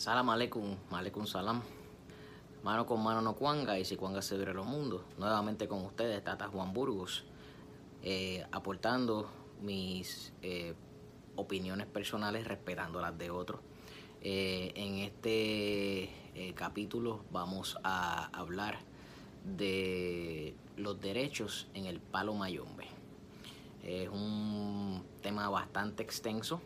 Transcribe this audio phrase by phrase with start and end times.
[0.00, 1.60] Salam aleikum, aleikum salam.
[2.64, 5.02] Mano con mano no cuanga y si cuanga se abre los mundos.
[5.18, 7.24] Nuevamente con ustedes, Tata Juan Burgos,
[8.02, 9.28] eh, aportando
[9.60, 10.72] mis eh,
[11.36, 13.60] opiniones personales respetando las de otros.
[14.22, 18.78] Eh, en este capítulo vamos a hablar
[19.44, 22.86] de los derechos en el palo mayombe.
[23.82, 26.62] Es un tema bastante extenso,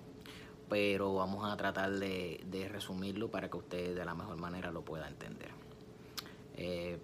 [0.74, 5.06] pero vamos a tratar de, resumirlo para que usted de la mejor manera lo pueda
[5.06, 5.50] entender.
[6.56, 6.98] Eh,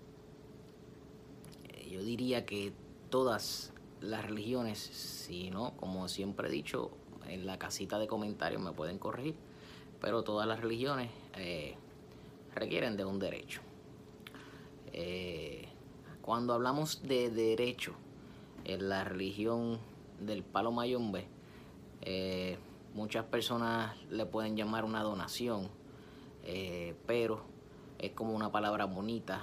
[1.88, 2.72] yo diría que
[3.10, 6.90] todas las religiones, si no, como siempre he dicho,
[7.28, 9.36] en la casita de comentarios me pueden corregir,
[10.00, 11.76] pero todas las religiones eh,
[12.56, 13.60] requieren de un derecho.
[14.92, 15.68] Eh,
[16.22, 17.94] cuando hablamos de derecho
[18.64, 19.78] en la religión
[20.18, 21.28] del palo mayombe,
[22.94, 25.68] muchas personas le pueden llamar una donación,
[26.42, 27.44] eh, pero
[27.98, 29.42] es como una palabra bonita,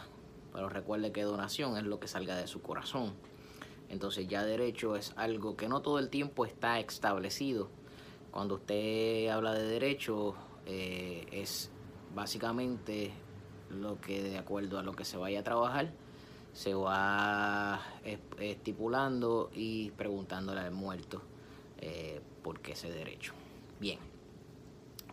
[0.53, 3.13] pero recuerde que donación es lo que salga de su corazón.
[3.89, 7.69] Entonces ya derecho es algo que no todo el tiempo está establecido.
[8.31, 11.71] Cuando usted habla de derecho eh, es
[12.13, 13.13] básicamente
[13.69, 15.93] lo que de acuerdo a lo que se vaya a trabajar
[16.53, 17.79] se va
[18.39, 21.21] estipulando y preguntándole al muerto
[21.77, 23.33] eh, por qué ese derecho.
[23.77, 23.99] Bien,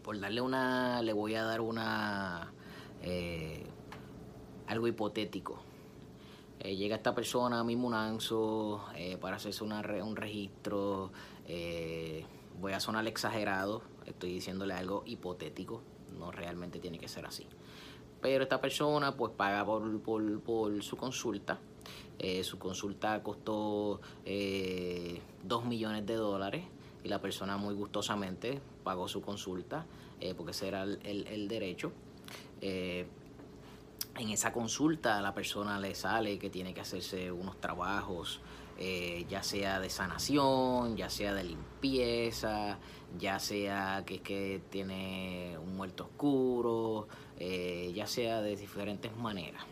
[0.05, 2.53] por darle una, le voy a dar una
[3.03, 3.67] eh,
[4.69, 5.59] algo hipotético.
[6.61, 11.11] Eh, llega esta persona a mi Munanzo eh, para hacerse una un registro.
[12.61, 15.83] voy a sonar exagerado, estoy diciéndole algo hipotético,
[16.17, 17.49] no realmente tiene que ser así.
[18.21, 20.01] Pero esta persona pues paga por,
[20.41, 21.59] por, su consulta.
[22.45, 26.65] Su consulta costó 2 millones de dólares
[27.05, 29.87] y la persona muy gustosamente pagó su consulta
[30.21, 31.93] eh, porque ese era el, el- derecho.
[32.61, 33.07] Eh,
[34.17, 38.41] en esa consulta a la persona le sale que tiene que hacerse unos trabajos,
[38.79, 42.79] eh, ya sea de sanación, ya sea de limpieza,
[43.19, 49.65] ya sea que que tiene un muerto oscuro, ya sea de diferentes maneras.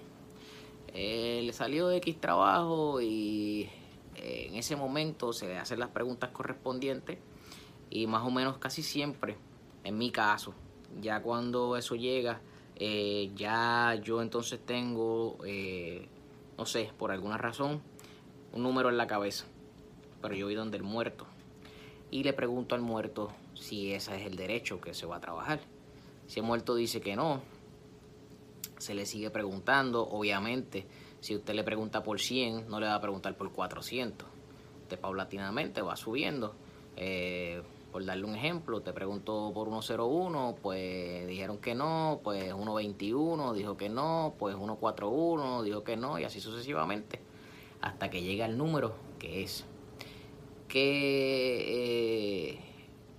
[0.92, 3.70] Le salió X trabajo y
[4.22, 7.18] en ese momento se le hacen las preguntas correspondientes
[7.90, 9.36] y más o menos casi siempre,
[9.84, 10.54] en mi caso,
[11.00, 12.40] ya cuando eso llega,
[12.76, 16.08] eh, ya yo entonces tengo, eh,
[16.56, 17.82] no sé, por alguna razón,
[18.52, 19.44] un número en la cabeza,
[20.20, 21.26] pero yo voy donde el muerto
[22.10, 25.60] y le pregunto al muerto si ese es el derecho que se va a trabajar.
[26.26, 27.42] Si el muerto dice que no,
[28.78, 30.86] se le sigue preguntando, obviamente,
[31.22, 34.26] si usted le pregunta por 100, no le va a preguntar por 400.
[34.82, 36.56] Usted paulatinamente va subiendo.
[36.96, 37.62] Eh,
[37.92, 43.76] por darle un ejemplo, te preguntó por 101, pues dijeron que no, pues 121 dijo
[43.76, 47.20] que no, pues 141 dijo que no, y así sucesivamente,
[47.82, 49.64] hasta que llega el número que es.
[50.66, 52.60] ¿Qué eh,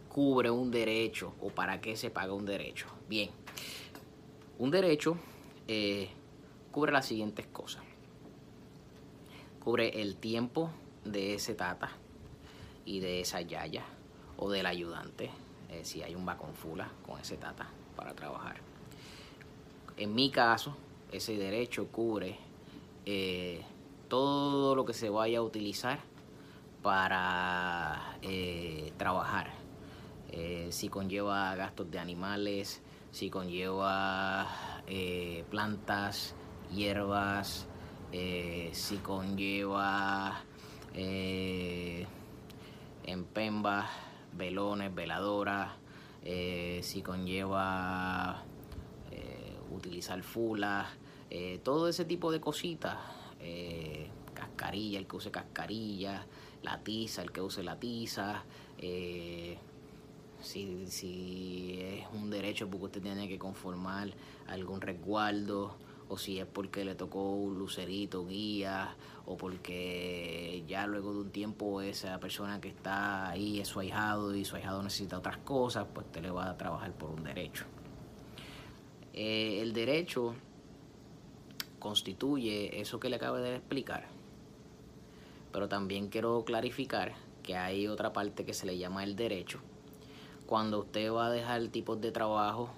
[0.10, 2.88] cubre un derecho o para qué se paga un derecho?
[3.08, 3.30] Bien,
[4.60, 5.16] un derecho
[5.70, 6.10] eh,
[6.70, 7.93] cubre las siguientes cosas.
[9.64, 10.72] Cubre el tiempo
[11.06, 11.90] de ese tata
[12.86, 13.86] y de esa yaya
[14.36, 15.30] o del ayudante,
[15.70, 18.58] eh, si hay un vaconfula con ese tata para trabajar.
[19.96, 20.76] En mi caso,
[21.14, 22.38] ese derecho cubre
[23.06, 23.64] eh,
[24.10, 26.00] todo lo que se vaya a utilizar
[26.82, 29.52] para eh, trabajar.
[30.72, 32.82] Si conlleva gastos de animales,
[33.12, 34.48] si conlleva
[35.52, 36.34] plantas,
[36.72, 37.68] hierbas,
[38.14, 40.44] eh, si conlleva
[40.94, 42.06] eh,
[43.06, 43.90] empembas,
[44.38, 45.72] velones, veladoras,
[46.24, 48.44] eh, si conlleva
[49.12, 50.88] eh, utilizar fulas,
[51.32, 52.98] eh, todo ese tipo de cositas,
[53.40, 56.28] eh, cascarilla, el que use cascarilla,
[56.62, 58.44] la tiza, el que use la tiza,
[60.40, 64.10] si, si es un derecho porque usted tiene que conformar
[64.48, 65.78] algún resguardo
[66.10, 68.96] o si es porque le tocó un lucerito, guía,
[69.26, 74.36] o porque ya luego de un tiempo esa persona que está ahí es su ahijado
[74.36, 77.66] y su ahijado necesita otras cosas, pues usted le va a trabajar por un derecho.
[79.14, 80.36] Eh, el derecho
[81.80, 84.08] constituye eso que le acabo de explicar,
[85.52, 87.14] pero también quiero clarificar
[87.44, 89.60] que hay otra parte que se le llama el derecho.
[90.46, 92.70] Cuando usted va a dejar tipos de trabajo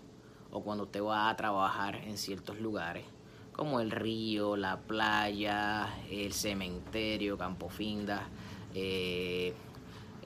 [0.56, 3.04] o cuando usted va a trabajar en ciertos lugares,
[3.52, 8.30] como el río, la playa, el cementerio, Campo Finda,
[8.74, 9.54] eh,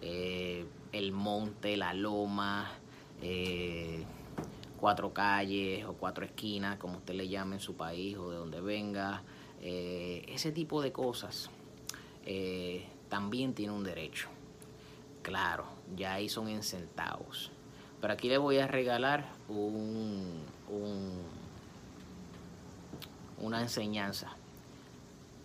[0.01, 2.69] eh, el monte, la loma,
[3.23, 4.03] eh,
[4.79, 8.61] cuatro calles o cuatro esquinas, como usted le llame en su país o de donde
[8.61, 9.23] venga.
[9.61, 11.49] Eh, ese tipo de cosas
[12.27, 14.29] eh, también tiene un derecho.
[15.23, 15.65] Claro,
[15.97, 17.51] ya ahí son en centavos.
[18.01, 20.43] Pero aquí le voy a regalar un,
[23.39, 24.35] una enseñanza.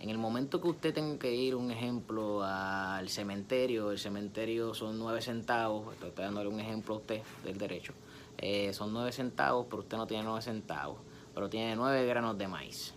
[0.00, 4.98] En el momento que usted tenga que ir, un ejemplo, al cementerio, el cementerio son
[4.98, 7.94] nueve centavos, estoy dándole un ejemplo a usted del derecho,
[8.36, 10.98] eh, son nueve centavos, pero usted no tiene nueve centavos,
[11.34, 12.92] pero tiene nueve granos de maíz.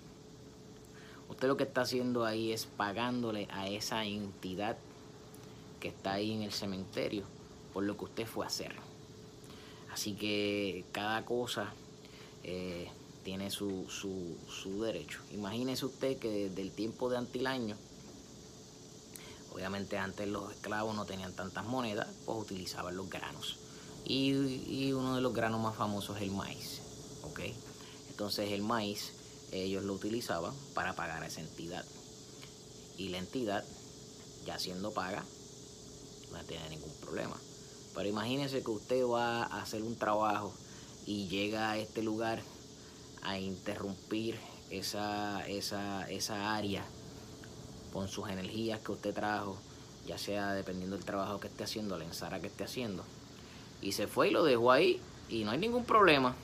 [1.29, 4.77] Usted lo que está haciendo ahí es pagándole a esa entidad
[5.79, 7.23] que está ahí en el cementerio
[7.73, 8.75] por lo que usted fue a hacer.
[9.97, 11.73] Así que cada cosa
[12.43, 12.87] eh,
[13.23, 15.21] tiene su, su, derecho.
[15.33, 17.75] Imagínese usted que desde el tiempo de Antilaño,
[19.55, 23.57] obviamente antes los esclavos no tenían tantas monedas, pues utilizaban los granos.
[24.05, 26.79] Y, uno de los granos más famosos es el maíz.
[27.23, 27.39] ¿ok?
[28.11, 29.13] Entonces el maíz
[29.51, 31.83] ellos lo utilizaban para pagar a esa entidad.
[32.99, 33.65] Y la entidad,
[34.45, 35.25] ya siendo paga,
[36.31, 37.35] no tiene ningún problema.
[37.97, 40.53] Pero imagínese que usted va a hacer un trabajo
[41.07, 42.43] y llega a este lugar
[43.23, 44.37] a interrumpir
[44.69, 46.85] esa, esa, esa área
[47.91, 49.57] con sus energías que usted trajo,
[50.05, 53.03] ya sea dependiendo del trabajo que esté haciendo, la ensara que esté haciendo,
[53.81, 56.35] y se fue y lo dejó ahí y no hay ningún problema,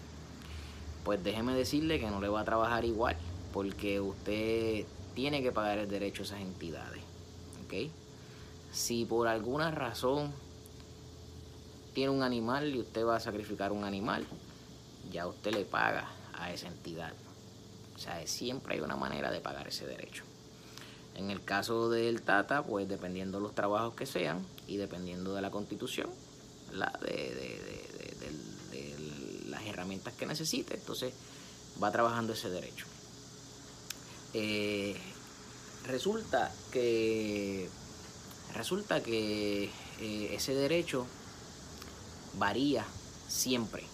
[1.05, 3.15] pues déjeme decirle que no le va a trabajar igual,
[3.53, 7.03] porque usted tiene que pagar el derecho a esas entidades.
[7.63, 7.91] ¿ok?
[8.71, 10.33] Si por alguna razón
[11.93, 14.25] tiene un animal y usted va a sacrificar un animal,
[15.11, 17.13] ya usted le paga a esa entidad.
[17.95, 20.23] O sea, siempre hay una manera de pagar ese derecho.
[21.15, 25.41] En el caso del Tata, pues dependiendo de los trabajos que sean y dependiendo de
[25.41, 26.09] la constitución,
[26.71, 27.83] la de,
[29.47, 31.13] las herramientas que necesite, entonces
[31.81, 32.87] va trabajando ese derecho.
[34.33, 34.97] Eh,
[35.85, 37.69] resulta que
[38.55, 39.65] resulta que
[39.99, 41.05] eh, ese derecho
[42.37, 42.85] varía
[43.27, 43.85] siempre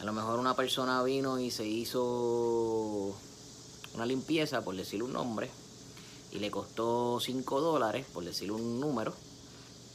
[0.00, 3.16] a lo mejor una persona vino y se hizo
[3.94, 5.50] una limpieza, por decir un nombre,
[6.30, 9.12] y le costó 5 dólares, por decir un número,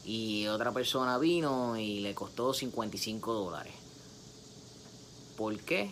[0.03, 3.73] y otra persona vino y le costó 55 dólares.
[5.37, 5.89] ¿Por qué?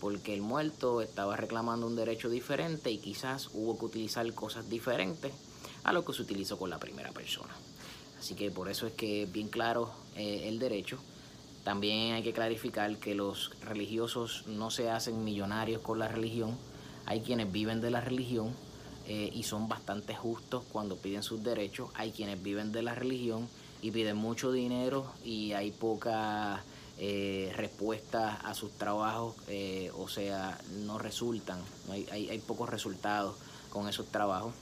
[0.00, 5.32] Porque el muerto estaba reclamando un derecho diferente y quizás hubo que utilizar cosas diferentes
[5.84, 7.54] a lo que se utilizó con la primera persona.
[8.18, 10.98] Así que por eso es que es bien claro eh, el derecho
[11.66, 16.56] también hay que clarificar que los religiosos no se hacen millonarios con la religión.
[17.06, 18.54] Hay quienes viven de la religión
[19.08, 21.90] eh, y son bastante justos cuando piden sus derechos.
[21.94, 23.48] Hay quienes viven de la religión
[23.82, 26.62] y piden mucho dinero y hay poca
[26.98, 31.58] eh, respuesta a sus trabajos, eh, o sea, no resultan,
[31.90, 33.34] hay, hay, hay, pocos resultados
[33.70, 34.54] con esos trabajos.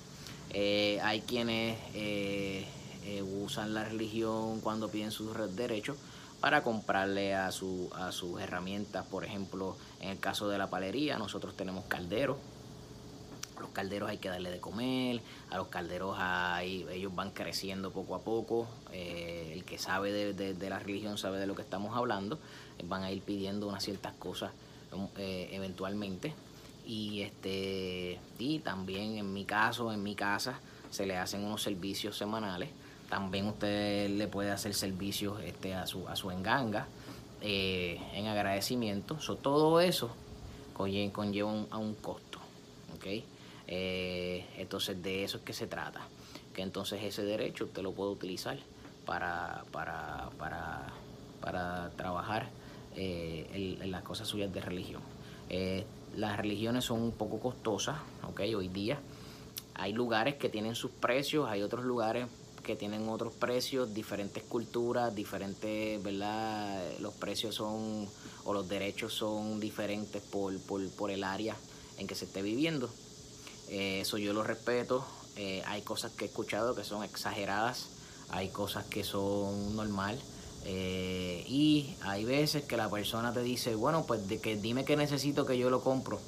[0.55, 1.77] hay quienes
[3.23, 5.97] usan la religión cuando piden sus derechos
[6.45, 9.07] para comprarle a, su, a sus herramientas.
[9.07, 12.37] Por ejemplo, en el caso de la palería, nosotros tenemos calderos.
[13.59, 18.15] los calderos hay que darle de comer, a los calderos ahí, ellos van creciendo poco
[18.15, 18.69] a poco.
[18.93, 22.39] Eh, el que sabe de, la religión sabe de lo que estamos hablando.
[22.85, 24.53] Van a ir pidiendo unas ciertas cosas
[25.17, 26.35] eh, eventualmente.
[26.85, 30.59] Y, este, y también en mi caso, en mi casa,
[30.91, 32.69] se le hacen unos servicios semanales
[33.15, 36.89] también usted le puede hacer servicios este, a, su, a su enganga
[37.41, 39.19] eh, en agradecimiento.
[39.41, 40.11] todo eso
[40.73, 42.41] conlleva, un, a un costo.
[42.97, 43.25] ¿okay?
[43.69, 46.01] Eh, entonces de eso es que se trata.
[46.53, 48.59] Que entonces ese derecho usted lo puede utilizar
[49.07, 50.83] para, para, para,
[51.41, 52.49] para trabajar
[52.97, 55.03] eh, en, las cosas suyas de religión.
[56.17, 57.97] las religiones son un poco costosas,
[58.29, 58.57] ¿okay?
[58.57, 58.99] hoy día.
[59.77, 62.27] Hay lugares que tienen sus precios, hay otros lugares
[62.65, 66.83] que tienen otros precios, diferentes culturas, diferentes, ¿verdad?
[66.99, 68.09] Los precios son,
[68.45, 71.57] o los derechos son diferentes por, por, el área
[71.99, 72.91] en que se esté viviendo.
[73.69, 75.07] Eh, eso yo lo respeto.
[75.37, 77.91] Eh, hay cosas que he escuchado que son exageradas,
[78.31, 80.19] hay cosas que son normal.
[80.65, 84.97] Eh, y hay veces que la persona te dice, bueno, pues de que dime que
[84.97, 86.19] necesito que yo lo compro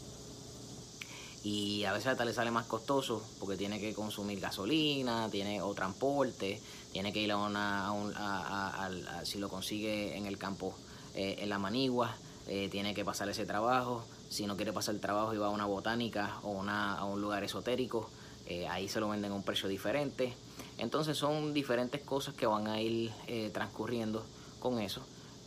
[1.46, 5.72] y a veces hasta le sale más costoso porque tiene que consumir gasolina, tiene o
[5.74, 6.60] transporte,
[6.90, 8.90] tiene que ir a una, a
[9.24, 10.74] si lo consigue en el campo,
[11.14, 12.16] eh, en la manigua,
[12.48, 15.50] eh, tiene que pasar ese trabajo, si no quiere pasar el trabajo y va a
[15.50, 18.10] una botánica o una, a un lugar esotérico,
[18.46, 20.34] eh, ahí se lo venden a un precio diferente.
[20.78, 23.12] Entonces son diferentes cosas que van a ir
[23.52, 24.26] transcurriendo
[24.58, 25.02] con eso.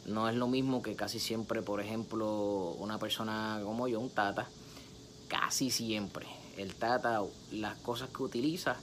[0.05, 4.47] no es lo mismo que casi siempre, por ejemplo, una persona como yo, un tata,
[5.29, 7.21] casi siempre el tata,
[7.51, 8.75] las cosas que utiliza,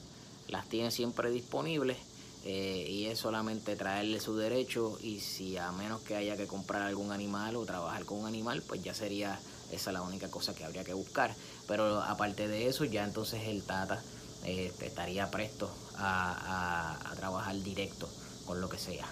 [0.48, 1.98] las tiene siempre disponibles
[2.44, 6.82] eh, y es solamente traerle su derecho y si a menos que haya que comprar
[6.82, 9.38] algún animal o trabajar con un animal, pues ya sería
[9.72, 11.34] esa la única cosa que habría que buscar.
[11.66, 14.02] Pero aparte de eso, ya entonces el Tata
[14.44, 18.08] este, estaría presto a, trabajar directo
[18.46, 19.06] con lo que sea.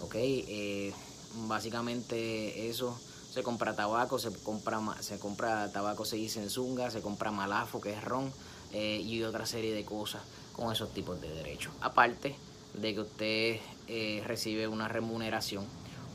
[0.00, 0.16] ¿Ok?
[0.18, 0.92] Eh,
[1.46, 2.98] básicamente eso
[3.32, 7.80] se compra tabaco, se compra, se compra tabaco, se dice en zunga, se compra malafo,
[7.80, 8.32] que es ron,
[8.72, 10.22] eh, y otra serie de cosas
[10.52, 11.72] con esos tipos de derechos.
[11.80, 12.36] Aparte
[12.74, 15.64] de que usted eh, recibe una remuneración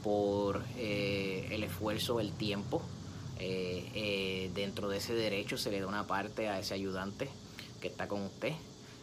[0.04, 2.82] por el esfuerzo, el tiempo
[3.40, 7.30] eh, eh, dentro de ese derecho se le da una parte a ese ayudante
[7.80, 8.54] que está con usted,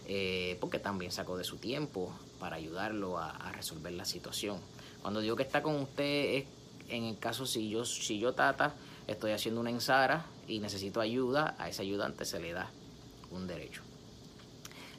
[0.09, 4.59] eh, porque también sacó de su tiempo para ayudarlo a, resolver la situación.
[5.03, 6.45] Cuando digo que está con usted es
[6.89, 8.75] en el caso si yo, si yo tata,
[9.07, 12.71] estoy haciendo una ensara y necesito ayuda, a ese ayudante se le da
[13.31, 13.83] un derecho.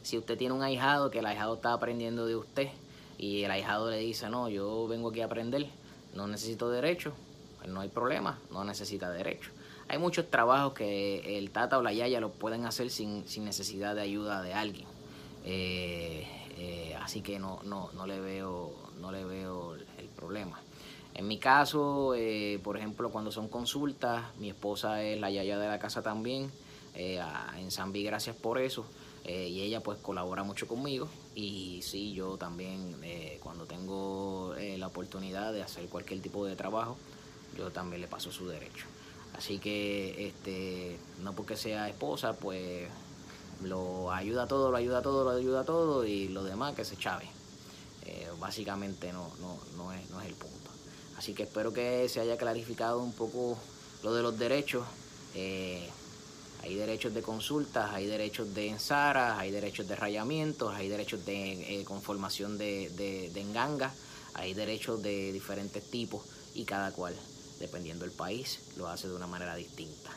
[0.02, 2.70] Si usted tiene un ahijado que el ahijado está aprendiendo de usted
[3.18, 5.68] y el ahijado le dice, no, yo vengo aquí a aprender,
[6.14, 7.14] no necesito derecho,
[7.68, 9.52] no hay problema, no necesita derecho.
[9.88, 14.02] Hay muchos trabajos que el tata o la yaya lo pueden hacer sin, necesidad de
[14.02, 14.88] ayuda de alguien.
[15.44, 16.28] Eh,
[16.58, 20.60] eh, así que no, no, no, le veo, no le veo el problema.
[21.16, 25.68] En mi caso, eh, por ejemplo, cuando son consultas, mi esposa es la yaya de
[25.68, 26.52] la casa también,
[26.94, 28.86] en Zambi, gracias por eso.
[29.26, 32.96] y ella pues colabora mucho conmigo y sí, yo también
[33.42, 36.96] cuando tengo la oportunidad de hacer cualquier tipo de trabajo,
[37.58, 38.86] yo también le paso su derecho.
[39.38, 42.88] Así que este, no porque sea esposa, pues
[43.64, 47.26] lo ayuda todo, lo ayuda todo, lo ayuda todo y lo demás que se chave.
[48.06, 50.65] Eh, básicamente no, no, no, es, no es el punto.
[51.18, 53.58] Así que espero que se haya clarificado un poco
[54.04, 54.86] lo de los derechos.
[55.34, 55.90] Eh,
[56.62, 61.80] hay derechos de consultas, hay derechos de ensaras, hay derechos de rayamientos, hay derechos de
[61.80, 63.94] eh, conformación de, de, de enganga,
[64.34, 66.24] hay derechos de diferentes tipos
[66.56, 67.16] y cada cual
[67.60, 70.12] dependiendo del país, lo hace de una manera distinta.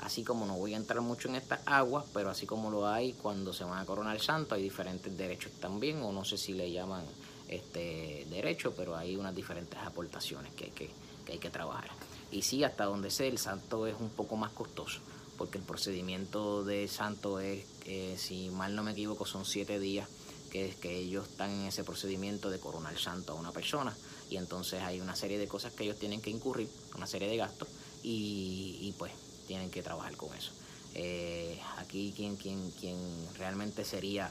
[0.00, 3.14] Así como no voy a entrar mucho en estas aguas, pero así como lo hay
[3.14, 6.70] cuando se van a coronar santo, hay diferentes derechos también, o no sé si le
[6.70, 7.04] llaman
[7.48, 10.90] este derecho, pero hay unas diferentes aportaciones que hay que,
[11.28, 11.90] hay que trabajar.
[12.30, 15.00] Y sí, hasta donde sé, el santo es un poco más costoso,
[15.36, 20.08] porque el procedimiento del santo es, eh, si mal no me equivoco, son siete días
[20.50, 23.96] que, que ellos están en ese procedimiento de coronar santo a una persona
[24.30, 27.36] y entonces hay una serie de cosas que ellos tienen que incurrir, una serie de
[27.36, 27.68] gastos
[28.02, 29.12] y, pues
[29.46, 30.52] tienen que trabajar con eso.
[30.94, 32.98] Eh, aquí quien, quien, quien
[33.38, 34.30] realmente sería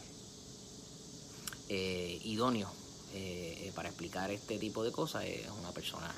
[1.69, 2.71] eh, idóneo
[3.17, 6.13] eh, para explicar este tipo de cosas es una persona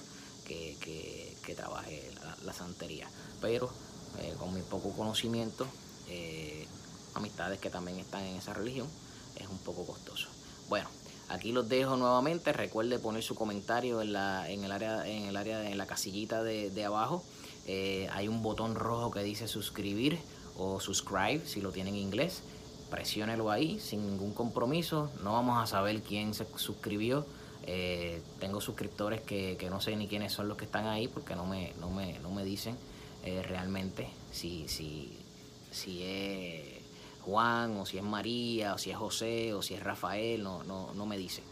[0.46, 2.12] que, que, trabaje
[2.46, 3.10] la, santería.
[3.42, 3.72] Pero
[4.38, 5.66] con mi poco conocimiento,
[7.16, 8.88] amistades que también están en esa religión,
[9.36, 10.28] es un poco costoso.
[10.70, 10.90] Bueno,
[11.30, 12.52] Aquí los dejo nuevamente.
[12.54, 16.44] Recuerde poner su comentario en, la, en el área, en el área, en la casillita
[16.44, 17.24] de, abajo.
[17.68, 20.20] Eh, hay un botón rojo que dice suscribir
[20.58, 22.42] o subscribe si lo tiene en inglés.
[22.90, 25.12] Presiónelo ahí sin ningún compromiso.
[25.24, 27.26] No vamos a saber quién se suscribió.
[27.66, 31.46] Eh, tengo suscriptores que, no sé ni quiénes son los que están ahí porque no
[31.46, 32.78] me, no me, no me dicen
[33.24, 35.18] eh, realmente si, si,
[35.72, 36.80] si es
[37.22, 40.94] Juan, o si es María, o si es José, o si es Rafael, no, no,
[40.94, 41.44] no me dice.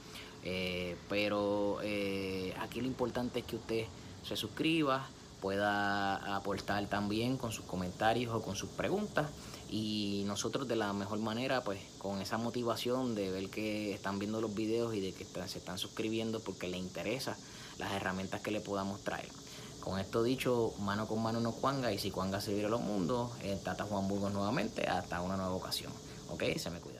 [0.44, 3.86] Eh, pero eh, aquí lo importante es que usted
[4.24, 5.08] se suscriba,
[5.42, 9.28] pueda aportar también con sus comentarios o con sus preguntas
[9.70, 14.42] y nosotros de la mejor manera pues con esa motivación de ver que están viendo
[14.42, 17.38] los videos y de que se están suscribiendo porque les interesa
[17.78, 19.30] las herramientas que le podamos traer.
[19.82, 23.32] Con esto dicho, mano con mano no cuanga y si cuanga se vira los mundos,
[23.64, 25.94] Tata Juan Burgos nuevamente hasta una nueva ocasión.
[26.30, 26.44] ¿Ok?
[26.58, 26.97] Se me cuida.